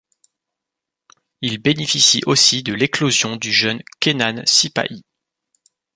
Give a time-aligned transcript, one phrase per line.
[1.41, 5.05] Il bénéficie aussi de l'éclosion du jeune Kenan Sipahi.